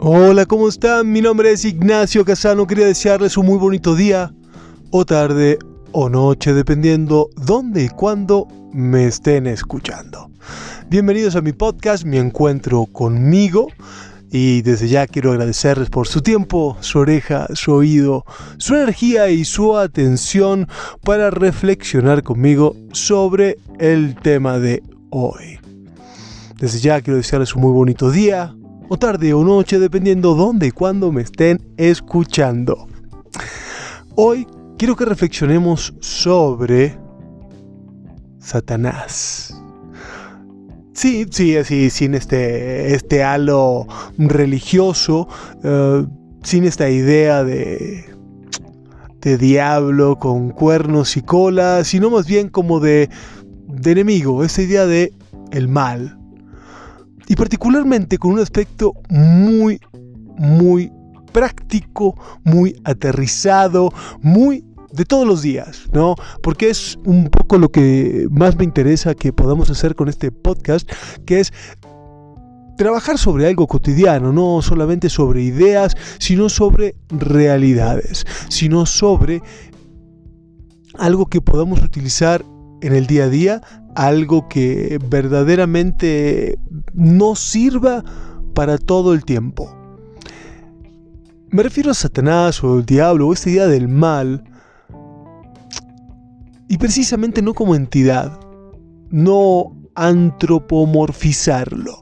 Hola, 0.00 0.46
¿cómo 0.46 0.68
están? 0.68 1.10
Mi 1.10 1.20
nombre 1.20 1.50
es 1.50 1.64
Ignacio 1.64 2.24
Casano. 2.24 2.68
Quería 2.68 2.86
desearles 2.86 3.36
un 3.36 3.46
muy 3.46 3.58
bonito 3.58 3.96
día, 3.96 4.32
o 4.92 5.04
tarde, 5.04 5.58
o 5.90 6.08
noche, 6.08 6.54
dependiendo 6.54 7.30
dónde 7.34 7.82
y 7.82 7.88
cuándo 7.88 8.46
me 8.72 9.06
estén 9.06 9.48
escuchando. 9.48 10.30
Bienvenidos 10.88 11.34
a 11.34 11.40
mi 11.40 11.52
podcast, 11.52 12.04
mi 12.04 12.16
encuentro 12.16 12.86
conmigo. 12.86 13.66
Y 14.30 14.62
desde 14.62 14.86
ya 14.86 15.08
quiero 15.08 15.32
agradecerles 15.32 15.90
por 15.90 16.06
su 16.06 16.20
tiempo, 16.20 16.76
su 16.78 17.00
oreja, 17.00 17.48
su 17.54 17.72
oído, 17.72 18.24
su 18.58 18.76
energía 18.76 19.30
y 19.30 19.44
su 19.44 19.76
atención 19.76 20.68
para 21.02 21.30
reflexionar 21.30 22.22
conmigo 22.22 22.76
sobre 22.92 23.58
el 23.80 24.14
tema 24.14 24.60
de 24.60 24.80
hoy. 25.10 25.58
Desde 26.56 26.78
ya 26.78 27.00
quiero 27.00 27.16
desearles 27.16 27.56
un 27.56 27.62
muy 27.62 27.72
bonito 27.72 28.12
día, 28.12 28.54
o 28.88 28.96
tarde 28.96 29.34
o 29.34 29.44
noche, 29.44 29.78
dependiendo 29.78 30.34
dónde 30.34 30.68
y 30.68 30.70
cuándo 30.70 31.12
me 31.12 31.22
estén 31.22 31.60
escuchando. 31.76 32.88
Hoy 34.14 34.46
quiero 34.78 34.96
que 34.96 35.04
reflexionemos 35.04 35.94
sobre 36.00 36.98
Satanás. 38.38 39.54
Sí, 40.94 41.26
sí, 41.30 41.56
así, 41.56 41.90
sin 41.90 42.14
este, 42.14 42.94
este 42.94 43.22
halo 43.22 43.86
religioso, 44.16 45.28
eh, 45.62 46.04
sin 46.42 46.64
esta 46.64 46.90
idea 46.90 47.44
de, 47.44 48.04
de 49.20 49.38
diablo 49.38 50.18
con 50.18 50.50
cuernos 50.50 51.16
y 51.16 51.22
cola, 51.22 51.84
sino 51.84 52.10
más 52.10 52.26
bien 52.26 52.48
como 52.48 52.80
de, 52.80 53.10
de 53.68 53.92
enemigo, 53.92 54.42
esta 54.42 54.62
idea 54.62 54.86
de 54.86 55.12
el 55.52 55.68
mal. 55.68 56.17
Y 57.28 57.36
particularmente 57.36 58.18
con 58.18 58.32
un 58.32 58.40
aspecto 58.40 58.94
muy, 59.08 59.80
muy 60.38 60.90
práctico, 61.32 62.18
muy 62.44 62.80
aterrizado, 62.84 63.90
muy 64.22 64.64
de 64.92 65.04
todos 65.04 65.26
los 65.26 65.42
días, 65.42 65.84
¿no? 65.92 66.14
Porque 66.42 66.70
es 66.70 66.98
un 67.04 67.28
poco 67.28 67.58
lo 67.58 67.70
que 67.70 68.26
más 68.30 68.56
me 68.56 68.64
interesa 68.64 69.14
que 69.14 69.32
podamos 69.32 69.70
hacer 69.70 69.94
con 69.94 70.08
este 70.08 70.32
podcast, 70.32 70.90
que 71.26 71.40
es 71.40 71.52
trabajar 72.78 73.18
sobre 73.18 73.46
algo 73.46 73.66
cotidiano, 73.66 74.32
no 74.32 74.62
solamente 74.62 75.10
sobre 75.10 75.42
ideas, 75.42 75.94
sino 76.18 76.48
sobre 76.48 76.94
realidades, 77.10 78.24
sino 78.48 78.86
sobre 78.86 79.42
algo 80.98 81.26
que 81.26 81.40
podamos 81.40 81.82
utilizar 81.82 82.44
en 82.80 82.94
el 82.94 83.06
día 83.06 83.24
a 83.24 83.28
día, 83.28 83.60
algo 83.98 84.48
que 84.48 84.98
verdaderamente 85.10 86.58
nos 86.94 87.40
sirva 87.40 88.04
para 88.54 88.78
todo 88.78 89.12
el 89.12 89.24
tiempo. 89.24 89.74
Me 91.50 91.64
refiero 91.64 91.90
a 91.90 91.94
Satanás 91.94 92.62
o 92.62 92.78
el 92.78 92.86
diablo 92.86 93.26
o 93.26 93.32
esta 93.32 93.50
idea 93.50 93.66
del 93.66 93.88
mal, 93.88 94.44
y 96.68 96.78
precisamente 96.78 97.42
no 97.42 97.54
como 97.54 97.74
entidad, 97.74 98.38
no 99.10 99.76
antropomorfizarlo. 99.96 101.98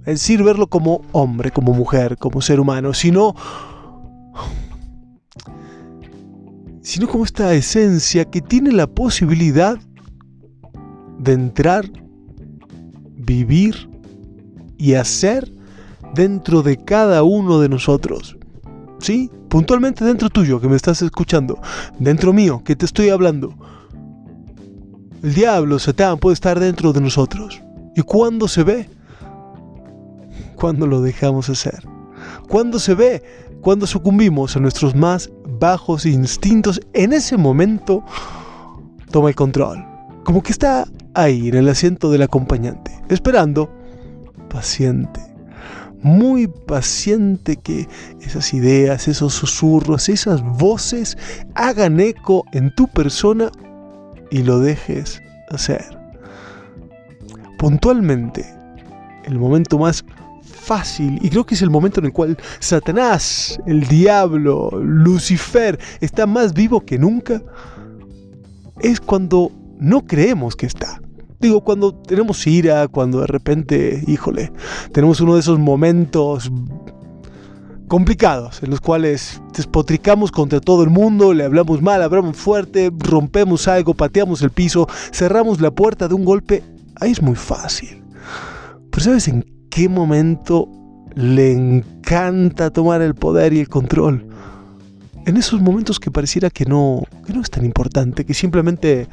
Es 0.00 0.14
decir, 0.14 0.42
verlo 0.42 0.66
como 0.66 1.02
hombre, 1.12 1.52
como 1.52 1.72
mujer, 1.72 2.16
como 2.16 2.40
ser 2.40 2.58
humano, 2.58 2.94
sino 2.94 3.36
sino 6.80 7.06
como 7.06 7.24
esta 7.24 7.52
esencia 7.52 8.24
que 8.24 8.40
tiene 8.40 8.72
la 8.72 8.86
posibilidad 8.86 9.78
de 11.18 11.32
entrar, 11.32 11.90
vivir 13.16 13.90
y 14.76 14.94
hacer 14.94 15.52
dentro 16.14 16.62
de 16.62 16.76
cada 16.76 17.22
uno 17.22 17.60
de 17.60 17.68
nosotros. 17.68 18.36
¿Sí? 19.00 19.30
Puntualmente 19.48 20.04
dentro 20.04 20.28
tuyo 20.28 20.60
que 20.60 20.68
me 20.68 20.76
estás 20.76 21.02
escuchando, 21.02 21.58
dentro 21.98 22.32
mío 22.32 22.62
que 22.64 22.76
te 22.76 22.84
estoy 22.84 23.08
hablando. 23.08 23.54
El 25.22 25.34
diablo, 25.34 25.78
Satán, 25.78 26.18
puede 26.18 26.34
estar 26.34 26.60
dentro 26.60 26.92
de 26.92 27.00
nosotros. 27.00 27.60
¿Y 27.96 28.02
cuándo 28.02 28.46
se 28.46 28.62
ve? 28.62 28.88
Cuando 30.54 30.86
lo 30.86 31.00
dejamos 31.00 31.48
hacer. 31.48 31.82
¿Cuándo 32.48 32.78
se 32.78 32.94
ve? 32.94 33.22
Cuando 33.60 33.86
sucumbimos 33.86 34.56
a 34.56 34.60
nuestros 34.60 34.94
más 34.94 35.30
bajos 35.58 36.06
instintos. 36.06 36.80
En 36.92 37.12
ese 37.12 37.36
momento 37.36 38.04
toma 39.10 39.30
el 39.30 39.34
control. 39.34 39.84
Como 40.24 40.42
que 40.42 40.52
está 40.52 40.86
ahí 41.14 41.48
en 41.48 41.54
el 41.54 41.68
asiento 41.68 42.10
del 42.10 42.22
acompañante, 42.22 42.92
esperando, 43.08 43.70
paciente, 44.48 45.20
muy 46.02 46.46
paciente 46.46 47.56
que 47.56 47.88
esas 48.20 48.54
ideas, 48.54 49.08
esos 49.08 49.34
susurros, 49.34 50.08
esas 50.08 50.42
voces 50.42 51.18
hagan 51.54 52.00
eco 52.00 52.44
en 52.52 52.74
tu 52.74 52.86
persona 52.88 53.50
y 54.30 54.42
lo 54.42 54.60
dejes 54.60 55.20
hacer. 55.50 55.98
Puntualmente, 57.58 58.46
el 59.24 59.38
momento 59.38 59.78
más 59.78 60.04
fácil, 60.42 61.18
y 61.22 61.30
creo 61.30 61.44
que 61.44 61.54
es 61.54 61.62
el 61.62 61.70
momento 61.70 62.00
en 62.00 62.06
el 62.06 62.12
cual 62.12 62.36
Satanás, 62.60 63.58
el 63.66 63.86
diablo, 63.88 64.70
Lucifer, 64.70 65.78
está 66.00 66.26
más 66.26 66.54
vivo 66.54 66.84
que 66.84 66.98
nunca, 66.98 67.42
es 68.80 69.00
cuando 69.00 69.50
no 69.78 70.04
creemos 70.04 70.56
que 70.56 70.66
está. 70.66 71.00
Digo, 71.40 71.62
cuando 71.62 71.94
tenemos 71.94 72.46
ira, 72.46 72.88
cuando 72.88 73.20
de 73.20 73.28
repente, 73.28 74.02
híjole, 74.06 74.52
tenemos 74.92 75.20
uno 75.20 75.34
de 75.34 75.40
esos 75.40 75.58
momentos 75.58 76.50
complicados 77.88 78.62
en 78.62 78.70
los 78.70 78.80
cuales 78.80 79.40
despotricamos 79.56 80.30
contra 80.30 80.60
todo 80.60 80.82
el 80.82 80.90
mundo, 80.90 81.32
le 81.32 81.44
hablamos 81.44 81.80
mal, 81.80 82.02
hablamos 82.02 82.36
fuerte, 82.36 82.92
rompemos 82.96 83.66
algo, 83.66 83.94
pateamos 83.94 84.42
el 84.42 84.50
piso, 84.50 84.86
cerramos 85.12 85.60
la 85.60 85.70
puerta 85.70 86.06
de 86.06 86.14
un 86.14 86.24
golpe, 86.24 86.62
ahí 86.96 87.12
es 87.12 87.22
muy 87.22 87.34
fácil. 87.34 88.02
Pero 88.90 89.04
¿sabes 89.04 89.28
en 89.28 89.44
qué 89.70 89.88
momento 89.88 90.68
le 91.14 91.52
encanta 91.52 92.70
tomar 92.70 93.00
el 93.00 93.14
poder 93.14 93.52
y 93.52 93.60
el 93.60 93.68
control? 93.68 94.26
En 95.24 95.36
esos 95.36 95.60
momentos 95.60 95.98
que 95.98 96.10
pareciera 96.10 96.50
que 96.50 96.64
no, 96.64 97.02
que 97.26 97.32
no 97.32 97.40
es 97.40 97.50
tan 97.50 97.64
importante, 97.64 98.24
que 98.24 98.34
simplemente 98.34 99.08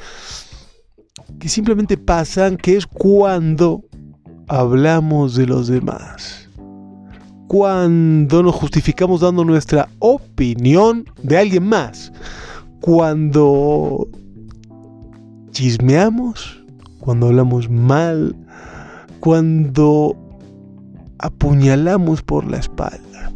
que 1.39 1.49
simplemente 1.49 1.97
pasan, 1.97 2.57
que 2.57 2.77
es 2.77 2.85
cuando 2.87 3.83
hablamos 4.47 5.35
de 5.35 5.47
los 5.47 5.67
demás 5.67 6.45
cuando 7.47 8.43
nos 8.43 8.55
justificamos 8.55 9.21
dando 9.21 9.45
nuestra 9.45 9.87
opinión 9.99 11.05
de 11.21 11.37
alguien 11.37 11.67
más, 11.67 12.11
cuando 12.81 14.07
chismeamos, 15.51 16.63
cuando 16.99 17.27
hablamos 17.27 17.69
mal, 17.69 18.35
cuando 19.19 20.17
apuñalamos 21.19 22.21
por 22.21 22.49
la 22.49 22.57
espalda. 22.57 23.31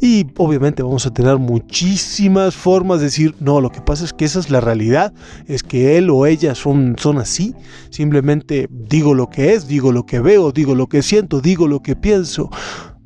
Y 0.00 0.26
obviamente 0.36 0.82
vamos 0.82 1.06
a 1.06 1.12
tener 1.12 1.38
muchísimas 1.38 2.54
formas 2.54 2.98
de 2.98 3.06
decir, 3.06 3.34
no, 3.40 3.60
lo 3.60 3.70
que 3.70 3.80
pasa 3.80 4.04
es 4.04 4.12
que 4.12 4.24
esa 4.24 4.40
es 4.40 4.50
la 4.50 4.60
realidad, 4.60 5.14
es 5.46 5.62
que 5.62 5.96
él 5.96 6.10
o 6.10 6.26
ella 6.26 6.54
son, 6.54 6.96
son 6.98 7.18
así. 7.18 7.54
Simplemente 7.90 8.68
digo 8.70 9.14
lo 9.14 9.30
que 9.30 9.54
es, 9.54 9.66
digo 9.66 9.92
lo 9.92 10.04
que 10.04 10.20
veo, 10.20 10.52
digo 10.52 10.74
lo 10.74 10.86
que 10.88 11.02
siento, 11.02 11.40
digo 11.40 11.66
lo 11.66 11.80
que 11.80 11.96
pienso. 11.96 12.50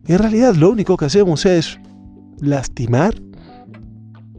En 0.06 0.18
realidad 0.18 0.54
lo 0.56 0.70
único 0.70 0.96
que 0.96 1.04
hacemos 1.04 1.46
es 1.46 1.78
lastimar 2.40 3.14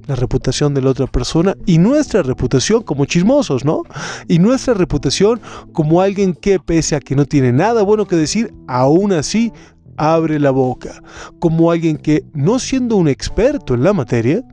la 0.08 0.16
reputación 0.16 0.74
de 0.74 0.82
la 0.82 0.90
otra 0.90 1.08
persona 1.08 1.56
y 1.66 1.78
nuestra 1.78 2.24
reputación 2.24 2.84
como 2.84 3.06
chismosos, 3.06 3.64
¿no? 3.64 3.84
Y 4.28 4.40
nuestra 4.40 4.74
reputación 4.74 5.40
como 5.72 6.02
alguien 6.02 6.34
que 6.34 6.60
pese 6.60 6.96
a 6.96 7.00
que 7.00 7.16
no 7.16 7.26
tiene 7.26 7.54
nada 7.54 7.84
bueno 7.84 8.06
que 8.06 8.16
decir, 8.16 8.54
aún 8.68 9.14
así 9.14 9.54
abre 10.02 10.40
la 10.40 10.50
boca. 10.50 11.04
Como 11.40 11.72
alguien 11.72 11.98
que 11.98 12.26
no 12.34 12.58
siendo 12.58 12.96
un 12.96 13.08
experto 13.08 13.76
en 13.76 13.84
la 13.84 13.94
materia, 13.94 14.44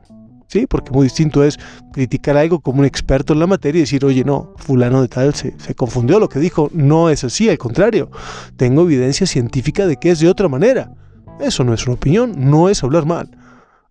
¿sí? 0.47 0.67
Porque 0.67 0.91
muy 0.91 1.05
distinto 1.05 1.43
es 1.43 1.59
criticar 1.93 2.37
algo 2.37 2.61
como 2.61 2.81
un 2.81 2.85
experto 2.85 3.33
en 3.33 3.41
la 3.41 3.47
materia 3.47 3.79
y 3.79 3.83
decir, 3.83 4.05
oye, 4.05 4.25
no, 4.25 4.53
fulano 4.57 5.01
de 5.01 5.09
tal 5.09 5.35
se, 5.35 5.59
se 5.59 5.75
confundió, 5.75 6.21
lo 6.21 6.29
que 6.29 6.39
dijo 6.39 6.69
no 6.75 7.09
es 7.09 7.25
así, 7.25 7.49
al 7.49 7.57
contrario, 7.57 8.11
tengo 8.59 8.83
evidencia 8.83 9.27
científica 9.27 9.87
de 9.87 9.97
que 9.97 10.11
es 10.11 10.21
de 10.21 10.29
otra 10.29 10.49
manera. 10.49 10.93
Eso 11.41 11.65
no 11.65 11.73
es 11.73 11.87
una 11.87 11.95
opinión, 11.95 12.35
no 12.37 12.69
es 12.69 12.85
hablar 12.85 13.07
mal. 13.07 13.31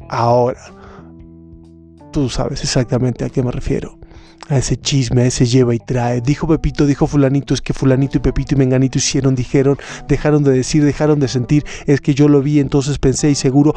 Ahora, 0.09 0.59
tú 2.11 2.29
sabes 2.29 2.61
exactamente 2.61 3.25
a 3.25 3.29
qué 3.29 3.41
me 3.41 3.51
refiero. 3.51 3.97
A 4.49 4.57
ese 4.57 4.77
chisme, 4.77 5.23
a 5.23 5.25
ese 5.25 5.45
lleva 5.45 5.75
y 5.75 5.79
trae. 5.79 6.21
Dijo 6.21 6.47
Pepito, 6.47 6.85
dijo 6.85 7.05
fulanito, 7.05 7.53
es 7.53 7.61
que 7.61 7.73
fulanito 7.73 8.17
y 8.17 8.21
Pepito 8.21 8.55
y 8.55 8.57
Menganito 8.57 8.97
hicieron, 8.97 9.35
dijeron, 9.35 9.77
dejaron 10.07 10.43
de 10.43 10.51
decir, 10.51 10.85
dejaron 10.85 11.19
de 11.19 11.27
sentir, 11.27 11.65
es 11.85 11.99
que 11.99 12.13
yo 12.13 12.29
lo 12.29 12.41
vi, 12.41 12.59
entonces 12.59 12.97
pensé 12.97 13.29
y 13.29 13.35
seguro... 13.35 13.73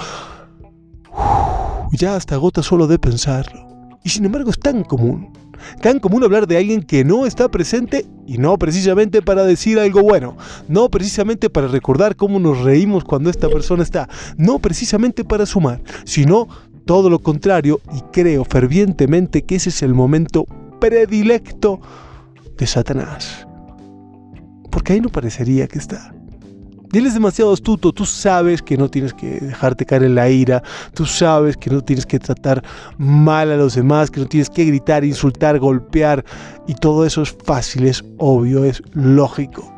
ya 1.92 2.14
hasta 2.14 2.36
agota 2.36 2.62
solo 2.62 2.86
de 2.86 2.98
pensarlo. 2.98 3.68
Y 4.04 4.10
sin 4.10 4.24
embargo 4.24 4.50
es 4.50 4.58
tan 4.58 4.84
común. 4.84 5.32
Tan 5.82 5.98
común 5.98 6.24
hablar 6.24 6.46
de 6.46 6.56
alguien 6.56 6.82
que 6.82 7.04
no 7.04 7.26
está 7.26 7.50
presente 7.50 8.06
y 8.26 8.38
no 8.38 8.58
precisamente 8.58 9.22
para 9.22 9.44
decir 9.44 9.78
algo 9.78 10.02
bueno, 10.02 10.36
no 10.68 10.88
precisamente 10.88 11.50
para 11.50 11.68
recordar 11.68 12.16
cómo 12.16 12.38
nos 12.38 12.60
reímos 12.60 13.04
cuando 13.04 13.28
esta 13.28 13.48
persona 13.48 13.82
está, 13.82 14.08
no 14.36 14.58
precisamente 14.58 15.24
para 15.24 15.46
sumar, 15.46 15.82
sino 16.04 16.48
todo 16.86 17.10
lo 17.10 17.18
contrario 17.18 17.80
y 17.94 18.00
creo 18.12 18.44
fervientemente 18.44 19.42
que 19.42 19.56
ese 19.56 19.68
es 19.68 19.82
el 19.82 19.94
momento 19.94 20.46
predilecto 20.80 21.80
de 22.56 22.66
Satanás. 22.66 23.46
Porque 24.70 24.94
ahí 24.94 25.00
no 25.00 25.08
parecería 25.08 25.66
que 25.68 25.78
está. 25.78 26.14
Y 26.92 26.98
él 26.98 27.06
es 27.06 27.14
demasiado 27.14 27.52
astuto, 27.52 27.92
tú 27.92 28.04
sabes 28.04 28.62
que 28.62 28.76
no 28.76 28.90
tienes 28.90 29.14
que 29.14 29.38
dejarte 29.38 29.86
caer 29.86 30.02
en 30.02 30.16
la 30.16 30.28
ira, 30.28 30.60
tú 30.92 31.06
sabes 31.06 31.56
que 31.56 31.70
no 31.70 31.82
tienes 31.82 32.04
que 32.04 32.18
tratar 32.18 32.64
mal 32.98 33.52
a 33.52 33.56
los 33.56 33.76
demás, 33.76 34.10
que 34.10 34.18
no 34.18 34.26
tienes 34.26 34.50
que 34.50 34.64
gritar, 34.64 35.04
insultar, 35.04 35.60
golpear, 35.60 36.24
y 36.66 36.74
todo 36.74 37.06
eso 37.06 37.22
es 37.22 37.36
fácil, 37.44 37.86
es 37.86 38.04
obvio, 38.18 38.64
es 38.64 38.82
lógico. 38.92 39.72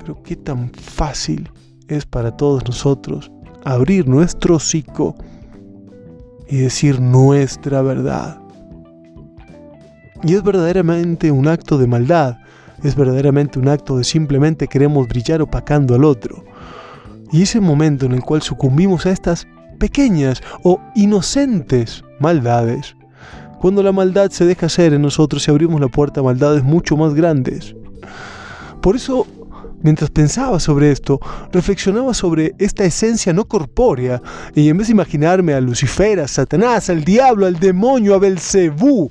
Pero 0.00 0.20
qué 0.24 0.34
tan 0.34 0.70
fácil 0.70 1.48
es 1.86 2.04
para 2.04 2.36
todos 2.36 2.64
nosotros 2.66 3.30
abrir 3.64 4.08
nuestro 4.08 4.56
hocico 4.56 5.14
y 6.48 6.56
decir 6.56 7.00
nuestra 7.00 7.80
verdad. 7.82 8.39
Y 10.22 10.34
es 10.34 10.42
verdaderamente 10.42 11.30
un 11.30 11.48
acto 11.48 11.78
de 11.78 11.86
maldad 11.86 12.38
es 12.82 12.96
verdaderamente 12.96 13.58
un 13.58 13.68
acto 13.68 13.98
de 13.98 14.04
simplemente 14.04 14.68
queremos 14.68 15.06
brillar 15.08 15.42
opacando 15.42 15.94
al 15.94 16.04
otro. 16.04 16.44
Y 17.32 17.42
ese 17.42 17.60
momento 17.60 18.06
en 18.06 18.12
el 18.12 18.22
cual 18.22 18.42
sucumbimos 18.42 19.06
a 19.06 19.10
estas 19.10 19.46
pequeñas 19.78 20.42
o 20.62 20.80
inocentes 20.94 22.04
maldades, 22.18 22.96
cuando 23.60 23.82
la 23.82 23.92
maldad 23.92 24.30
se 24.30 24.46
deja 24.46 24.66
hacer 24.66 24.94
en 24.94 25.02
nosotros 25.02 25.46
y 25.46 25.50
abrimos 25.50 25.80
la 25.80 25.88
puerta 25.88 26.20
a 26.20 26.24
maldades 26.24 26.62
mucho 26.62 26.96
más 26.96 27.14
grandes. 27.14 27.74
Por 28.80 28.96
eso, 28.96 29.26
mientras 29.82 30.10
pensaba 30.10 30.58
sobre 30.58 30.90
esto, 30.90 31.20
reflexionaba 31.52 32.14
sobre 32.14 32.54
esta 32.58 32.84
esencia 32.84 33.34
no 33.34 33.44
corpórea, 33.46 34.22
y 34.54 34.70
en 34.70 34.78
vez 34.78 34.88
de 34.88 34.92
imaginarme 34.92 35.52
a 35.52 35.60
Lucifer, 35.60 36.20
a 36.20 36.28
Satanás, 36.28 36.88
al 36.88 37.04
diablo, 37.04 37.46
al 37.46 37.60
demonio, 37.60 38.14
a 38.14 38.18
Belcebú, 38.18 39.10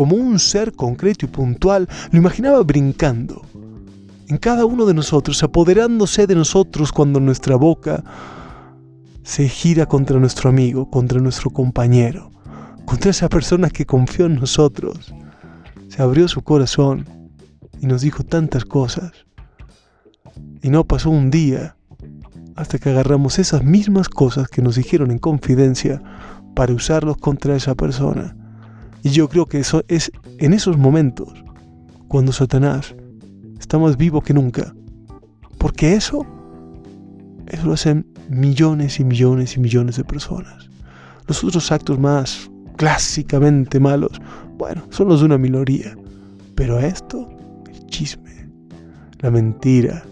como 0.00 0.16
un 0.16 0.38
ser 0.38 0.72
concreto 0.72 1.26
y 1.26 1.28
puntual, 1.28 1.86
lo 2.10 2.18
imaginaba 2.18 2.62
brincando 2.62 3.42
en 4.28 4.38
cada 4.38 4.64
uno 4.64 4.86
de 4.86 4.94
nosotros, 4.94 5.42
apoderándose 5.42 6.26
de 6.26 6.34
nosotros 6.34 6.90
cuando 6.90 7.20
nuestra 7.20 7.56
boca 7.56 8.02
se 9.24 9.46
gira 9.46 9.84
contra 9.84 10.18
nuestro 10.18 10.48
amigo, 10.48 10.88
contra 10.88 11.20
nuestro 11.20 11.50
compañero, 11.50 12.30
contra 12.86 13.10
esa 13.10 13.28
persona 13.28 13.68
que 13.68 13.84
confió 13.84 14.24
en 14.24 14.36
nosotros. 14.36 15.12
Se 15.88 16.00
abrió 16.00 16.28
su 16.28 16.40
corazón 16.40 17.04
y 17.78 17.84
nos 17.84 18.00
dijo 18.00 18.24
tantas 18.24 18.64
cosas. 18.64 19.12
Y 20.62 20.70
no 20.70 20.84
pasó 20.84 21.10
un 21.10 21.30
día 21.30 21.76
hasta 22.56 22.78
que 22.78 22.88
agarramos 22.88 23.38
esas 23.38 23.64
mismas 23.64 24.08
cosas 24.08 24.48
que 24.48 24.62
nos 24.62 24.76
dijeron 24.76 25.10
en 25.10 25.18
confidencia 25.18 26.00
para 26.54 26.72
usarlos 26.72 27.18
contra 27.18 27.54
esa 27.54 27.74
persona. 27.74 28.34
Y 29.02 29.10
yo 29.10 29.28
creo 29.28 29.46
que 29.46 29.60
eso 29.60 29.82
es 29.88 30.10
en 30.38 30.52
esos 30.52 30.76
momentos 30.76 31.32
cuando 32.08 32.32
Satanás 32.32 32.94
está 33.58 33.78
más 33.78 33.96
vivo 33.96 34.20
que 34.20 34.34
nunca. 34.34 34.74
Porque 35.58 35.94
eso, 35.94 36.26
eso 37.46 37.66
lo 37.66 37.74
hacen 37.74 38.06
millones 38.28 38.98
y 39.00 39.04
millones 39.04 39.56
y 39.56 39.60
millones 39.60 39.96
de 39.96 40.04
personas. 40.04 40.68
Los 41.26 41.44
otros 41.44 41.70
actos 41.70 41.98
más 41.98 42.50
clásicamente 42.76 43.78
malos, 43.78 44.20
bueno, 44.56 44.82
son 44.90 45.08
los 45.08 45.20
de 45.20 45.26
una 45.26 45.38
minoría. 45.38 45.96
Pero 46.54 46.80
esto, 46.80 47.28
el 47.70 47.86
chisme, 47.86 48.48
la 49.20 49.30
mentira, 49.30 50.04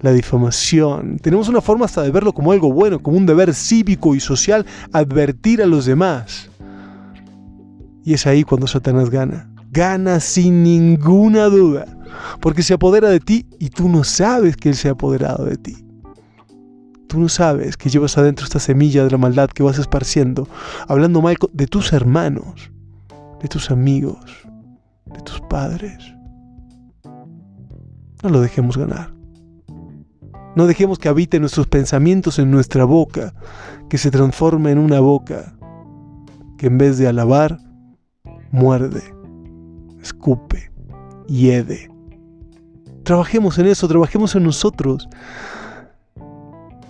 la 0.00 0.12
difamación. 0.12 1.18
Tenemos 1.18 1.48
una 1.48 1.60
forma 1.60 1.84
hasta 1.84 2.02
de 2.02 2.10
verlo 2.10 2.32
como 2.32 2.52
algo 2.52 2.72
bueno, 2.72 2.98
como 3.00 3.16
un 3.16 3.26
deber 3.26 3.54
cívico 3.54 4.14
y 4.14 4.20
social, 4.20 4.66
advertir 4.92 5.62
a 5.62 5.66
los 5.66 5.86
demás. 5.86 6.49
Y 8.10 8.14
es 8.14 8.26
ahí 8.26 8.42
cuando 8.42 8.66
Satanás 8.66 9.08
gana. 9.08 9.48
Gana 9.70 10.18
sin 10.18 10.64
ninguna 10.64 11.44
duda. 11.44 11.86
Porque 12.40 12.64
se 12.64 12.74
apodera 12.74 13.08
de 13.08 13.20
ti 13.20 13.46
y 13.60 13.68
tú 13.70 13.88
no 13.88 14.02
sabes 14.02 14.56
que 14.56 14.70
Él 14.70 14.74
se 14.74 14.88
ha 14.88 14.92
apoderado 14.92 15.44
de 15.44 15.56
ti. 15.56 15.86
Tú 17.06 17.20
no 17.20 17.28
sabes 17.28 17.76
que 17.76 17.88
llevas 17.88 18.18
adentro 18.18 18.44
esta 18.44 18.58
semilla 18.58 19.04
de 19.04 19.12
la 19.12 19.16
maldad 19.16 19.48
que 19.48 19.62
vas 19.62 19.78
esparciendo, 19.78 20.48
hablando 20.88 21.22
mal 21.22 21.36
de 21.52 21.68
tus 21.68 21.92
hermanos, 21.92 22.72
de 23.40 23.46
tus 23.46 23.70
amigos, 23.70 24.18
de 25.06 25.20
tus 25.20 25.40
padres. 25.42 26.12
No 28.24 28.28
lo 28.28 28.40
dejemos 28.40 28.76
ganar. 28.76 29.14
No 30.56 30.66
dejemos 30.66 30.98
que 30.98 31.08
habite 31.08 31.38
nuestros 31.38 31.68
pensamientos 31.68 32.40
en 32.40 32.50
nuestra 32.50 32.82
boca, 32.82 33.34
que 33.88 33.98
se 33.98 34.10
transforme 34.10 34.72
en 34.72 34.78
una 34.78 34.98
boca 34.98 35.54
que 36.58 36.66
en 36.66 36.76
vez 36.76 36.98
de 36.98 37.06
alabar, 37.06 37.69
muerde, 38.50 39.02
escupe, 40.00 40.70
hiede. 41.26 41.90
Trabajemos 43.02 43.58
en 43.58 43.66
eso, 43.66 43.88
trabajemos 43.88 44.34
en 44.34 44.44
nosotros, 44.44 45.08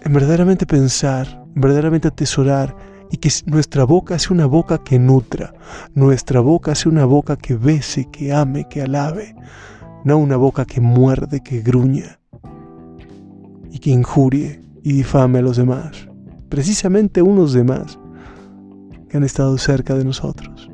en 0.02 0.12
verdaderamente 0.12 0.66
pensar, 0.66 1.44
en 1.54 1.60
verdaderamente 1.60 2.08
atesorar 2.08 2.74
y 3.10 3.16
que 3.18 3.30
nuestra 3.46 3.84
boca 3.84 4.18
sea 4.18 4.32
una 4.32 4.46
boca 4.46 4.78
que 4.78 4.98
nutra, 4.98 5.52
nuestra 5.94 6.40
boca 6.40 6.74
sea 6.74 6.90
una 6.90 7.04
boca 7.04 7.36
que 7.36 7.54
bese, 7.54 8.08
que 8.10 8.32
ame, 8.32 8.68
que 8.68 8.82
alabe, 8.82 9.34
no 10.04 10.18
una 10.18 10.36
boca 10.36 10.64
que 10.64 10.80
muerde, 10.80 11.40
que 11.40 11.60
gruña 11.60 12.18
y 13.70 13.78
que 13.78 13.90
injurie 13.90 14.62
y 14.82 14.92
difame 14.92 15.40
a 15.40 15.42
los 15.42 15.56
demás, 15.56 16.08
precisamente 16.48 17.22
unos 17.22 17.52
demás 17.52 17.98
que 19.08 19.16
han 19.16 19.24
estado 19.24 19.58
cerca 19.58 19.94
de 19.94 20.04
nosotros. 20.04 20.69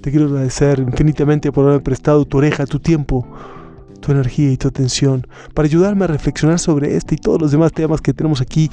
Te 0.00 0.10
quiero 0.10 0.26
agradecer 0.26 0.78
infinitamente 0.78 1.52
por 1.52 1.68
haber 1.68 1.82
prestado 1.82 2.24
tu 2.24 2.38
oreja, 2.38 2.64
tu 2.64 2.80
tiempo, 2.80 3.26
tu 4.00 4.12
energía 4.12 4.50
y 4.50 4.56
tu 4.56 4.68
atención 4.68 5.26
para 5.52 5.66
ayudarme 5.66 6.04
a 6.04 6.08
reflexionar 6.08 6.58
sobre 6.58 6.96
este 6.96 7.16
y 7.16 7.18
todos 7.18 7.40
los 7.40 7.52
demás 7.52 7.72
temas 7.72 8.00
que 8.00 8.14
tenemos 8.14 8.40
aquí 8.40 8.70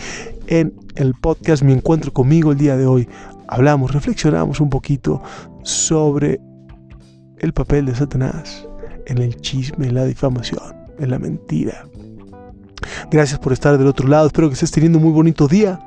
en 0.47 0.73
el 0.95 1.13
podcast 1.15 1.63
Mi 1.63 1.73
Encuentro 1.73 2.13
conmigo 2.13 2.53
el 2.53 2.57
día 2.57 2.77
de 2.77 2.85
hoy. 2.85 3.09
Hablamos, 3.49 3.93
reflexionamos 3.93 4.61
un 4.61 4.69
poquito 4.69 5.21
sobre 5.63 6.39
el 7.39 7.53
papel 7.53 7.85
de 7.87 7.95
Satanás 7.95 8.65
en 9.05 9.17
el 9.17 9.35
chisme, 9.37 9.87
en 9.87 9.95
la 9.95 10.05
difamación, 10.05 10.63
en 10.97 11.11
la 11.11 11.19
mentira. 11.19 11.85
Gracias 13.11 13.39
por 13.39 13.51
estar 13.51 13.77
del 13.77 13.87
otro 13.87 14.07
lado. 14.07 14.27
Espero 14.27 14.47
que 14.47 14.53
estés 14.53 14.71
teniendo 14.71 14.97
un 14.97 15.03
muy 15.03 15.13
bonito 15.13 15.47
día 15.47 15.79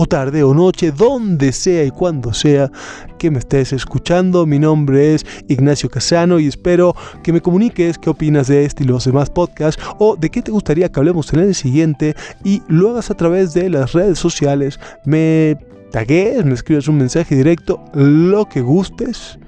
o 0.00 0.06
tarde 0.06 0.42
o 0.42 0.54
noche, 0.54 0.92
donde 0.92 1.52
sea 1.52 1.84
y 1.84 1.90
cuando 1.90 2.32
sea 2.32 2.72
que 3.18 3.30
me 3.30 3.38
estés 3.38 3.74
escuchando. 3.74 4.46
Mi 4.46 4.58
nombre 4.58 5.14
es 5.14 5.26
Ignacio 5.46 5.90
Casano 5.90 6.38
y 6.40 6.46
espero 6.46 6.96
que 7.22 7.34
me 7.34 7.42
comuniques 7.42 7.98
qué 7.98 8.08
opinas 8.08 8.48
de 8.48 8.64
este 8.64 8.84
y 8.84 8.86
los 8.86 9.04
demás 9.04 9.28
podcasts 9.28 9.82
o 9.98 10.16
de 10.16 10.30
qué 10.30 10.40
te 10.40 10.52
gustaría 10.52 10.88
que 10.88 11.00
hablemos 11.00 11.30
en 11.34 11.40
el 11.40 11.54
siguiente 11.54 12.16
y 12.42 12.62
lo 12.66 12.92
hagas 12.92 13.10
a 13.10 13.14
través 13.14 13.52
de 13.52 13.68
las 13.68 13.92
redes 13.92 14.18
sociales. 14.18 14.80
Me 15.04 15.58
tagues, 15.92 16.46
me 16.46 16.54
escribes 16.54 16.88
un 16.88 16.96
mensaje 16.96 17.34
directo, 17.34 17.84
lo 17.92 18.46
que 18.46 18.62
gustes, 18.62 19.38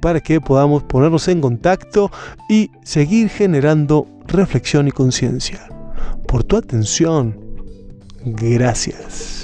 para 0.00 0.18
que 0.18 0.40
podamos 0.40 0.82
ponernos 0.82 1.28
en 1.28 1.40
contacto 1.40 2.10
y 2.48 2.72
seguir 2.82 3.28
generando 3.28 4.08
reflexión 4.26 4.88
y 4.88 4.90
conciencia. 4.90 5.68
Por 6.26 6.42
tu 6.42 6.56
atención, 6.56 7.38
gracias. 8.24 9.39